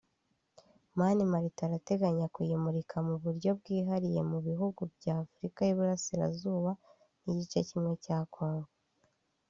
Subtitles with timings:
[0.97, 6.71] Mani Martin arateganya kuyimurika mu buryo bwihariye mu bihugu bya Afurika y’Uburasirazuba
[7.23, 8.69] n’igice kimwe cya Congo